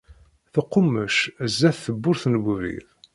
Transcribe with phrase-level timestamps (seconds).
[0.53, 1.15] Teqqummec
[1.51, 2.87] zzat tewwurt n webrid.